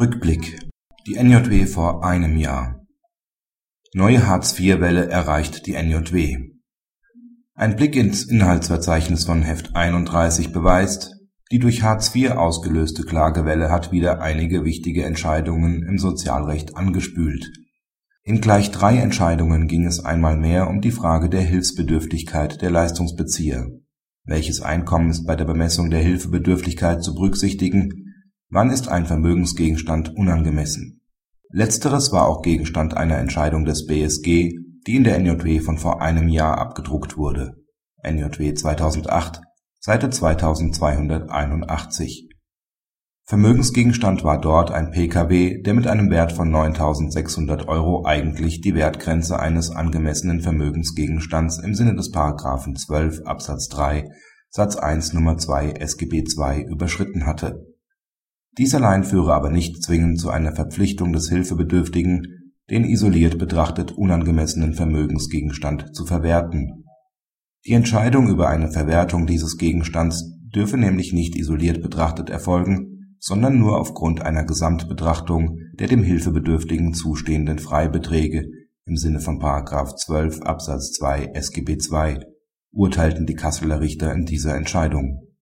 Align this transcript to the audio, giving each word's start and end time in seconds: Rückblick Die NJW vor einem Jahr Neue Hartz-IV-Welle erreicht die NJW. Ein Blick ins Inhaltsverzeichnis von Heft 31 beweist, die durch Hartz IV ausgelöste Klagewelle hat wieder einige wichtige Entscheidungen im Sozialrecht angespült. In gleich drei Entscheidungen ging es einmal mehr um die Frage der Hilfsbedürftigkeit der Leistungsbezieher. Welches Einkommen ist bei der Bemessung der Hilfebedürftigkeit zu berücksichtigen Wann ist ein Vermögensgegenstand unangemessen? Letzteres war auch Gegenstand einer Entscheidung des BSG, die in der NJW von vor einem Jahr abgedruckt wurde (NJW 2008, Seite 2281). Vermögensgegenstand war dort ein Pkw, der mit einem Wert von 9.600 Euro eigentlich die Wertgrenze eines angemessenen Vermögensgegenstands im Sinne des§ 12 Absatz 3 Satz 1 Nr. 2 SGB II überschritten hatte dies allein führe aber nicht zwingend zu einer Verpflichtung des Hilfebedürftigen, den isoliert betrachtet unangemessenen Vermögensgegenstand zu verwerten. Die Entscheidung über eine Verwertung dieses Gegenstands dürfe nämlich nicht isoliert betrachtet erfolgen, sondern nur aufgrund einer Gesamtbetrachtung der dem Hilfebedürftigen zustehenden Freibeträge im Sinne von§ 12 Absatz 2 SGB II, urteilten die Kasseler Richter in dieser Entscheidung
Rückblick 0.00 0.58
Die 1.06 1.14
NJW 1.14 1.66
vor 1.66 2.04
einem 2.04 2.36
Jahr 2.36 2.84
Neue 3.94 4.26
Hartz-IV-Welle 4.26 5.08
erreicht 5.08 5.68
die 5.68 5.74
NJW. 5.74 6.48
Ein 7.54 7.76
Blick 7.76 7.94
ins 7.94 8.24
Inhaltsverzeichnis 8.24 9.24
von 9.24 9.42
Heft 9.42 9.76
31 9.76 10.52
beweist, 10.52 11.14
die 11.52 11.60
durch 11.60 11.84
Hartz 11.84 12.12
IV 12.12 12.32
ausgelöste 12.32 13.04
Klagewelle 13.04 13.70
hat 13.70 13.92
wieder 13.92 14.20
einige 14.20 14.64
wichtige 14.64 15.04
Entscheidungen 15.04 15.86
im 15.88 15.98
Sozialrecht 15.98 16.76
angespült. 16.76 17.52
In 18.24 18.40
gleich 18.40 18.72
drei 18.72 18.96
Entscheidungen 18.96 19.68
ging 19.68 19.86
es 19.86 20.04
einmal 20.04 20.36
mehr 20.36 20.68
um 20.68 20.80
die 20.80 20.90
Frage 20.90 21.28
der 21.28 21.42
Hilfsbedürftigkeit 21.42 22.60
der 22.62 22.72
Leistungsbezieher. 22.72 23.68
Welches 24.24 24.60
Einkommen 24.60 25.10
ist 25.10 25.24
bei 25.24 25.36
der 25.36 25.44
Bemessung 25.44 25.90
der 25.90 26.00
Hilfebedürftigkeit 26.00 27.04
zu 27.04 27.14
berücksichtigen 27.14 28.03
Wann 28.54 28.70
ist 28.70 28.86
ein 28.86 29.04
Vermögensgegenstand 29.04 30.16
unangemessen? 30.16 31.00
Letzteres 31.50 32.12
war 32.12 32.28
auch 32.28 32.40
Gegenstand 32.40 32.96
einer 32.96 33.18
Entscheidung 33.18 33.64
des 33.64 33.84
BSG, 33.84 34.52
die 34.86 34.94
in 34.94 35.02
der 35.02 35.18
NJW 35.18 35.58
von 35.58 35.76
vor 35.76 36.00
einem 36.00 36.28
Jahr 36.28 36.58
abgedruckt 36.58 37.16
wurde 37.16 37.56
(NJW 38.04 38.54
2008, 38.54 39.40
Seite 39.80 40.08
2281). 40.08 42.28
Vermögensgegenstand 43.24 44.22
war 44.22 44.40
dort 44.40 44.70
ein 44.70 44.92
Pkw, 44.92 45.60
der 45.60 45.74
mit 45.74 45.88
einem 45.88 46.12
Wert 46.12 46.30
von 46.30 46.48
9.600 46.48 47.66
Euro 47.66 48.06
eigentlich 48.06 48.60
die 48.60 48.76
Wertgrenze 48.76 49.40
eines 49.40 49.72
angemessenen 49.72 50.42
Vermögensgegenstands 50.42 51.58
im 51.58 51.74
Sinne 51.74 51.96
des§ 51.96 52.12
12 52.76 53.22
Absatz 53.24 53.68
3 53.70 54.10
Satz 54.48 54.76
1 54.76 55.12
Nr. 55.12 55.38
2 55.38 55.72
SGB 55.72 56.22
II 56.38 56.66
überschritten 56.70 57.26
hatte 57.26 57.73
dies 58.56 58.74
allein 58.74 59.04
führe 59.04 59.34
aber 59.34 59.50
nicht 59.50 59.82
zwingend 59.82 60.20
zu 60.20 60.30
einer 60.30 60.54
Verpflichtung 60.54 61.12
des 61.12 61.28
Hilfebedürftigen, 61.28 62.52
den 62.70 62.84
isoliert 62.84 63.38
betrachtet 63.38 63.92
unangemessenen 63.92 64.74
Vermögensgegenstand 64.74 65.94
zu 65.94 66.06
verwerten. 66.06 66.84
Die 67.66 67.72
Entscheidung 67.72 68.28
über 68.28 68.48
eine 68.48 68.70
Verwertung 68.70 69.26
dieses 69.26 69.56
Gegenstands 69.56 70.38
dürfe 70.54 70.76
nämlich 70.76 71.12
nicht 71.12 71.36
isoliert 71.36 71.82
betrachtet 71.82 72.30
erfolgen, 72.30 73.16
sondern 73.18 73.58
nur 73.58 73.78
aufgrund 73.80 74.22
einer 74.22 74.44
Gesamtbetrachtung 74.44 75.58
der 75.74 75.88
dem 75.88 76.02
Hilfebedürftigen 76.02 76.94
zustehenden 76.94 77.58
Freibeträge 77.58 78.46
im 78.86 78.96
Sinne 78.96 79.20
von§ 79.20 79.40
12 79.96 80.42
Absatz 80.42 80.92
2 80.92 81.30
SGB 81.32 81.78
II, 81.90 82.20
urteilten 82.70 83.26
die 83.26 83.34
Kasseler 83.34 83.80
Richter 83.80 84.12
in 84.12 84.26
dieser 84.26 84.54
Entscheidung 84.56 85.23